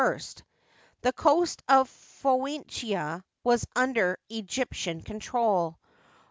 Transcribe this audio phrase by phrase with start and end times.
[1.01, 5.77] The coast of Phoenicia was under Egyptian control.